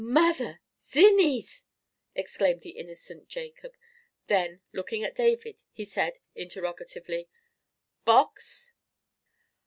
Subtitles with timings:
[0.03, 0.61] "Mother!
[0.75, 1.65] zinnies!"
[2.15, 3.73] exclaimed the innocent Jacob.
[4.25, 7.29] Then, looking at David, he said, interrogatively,
[8.03, 8.73] "Box?"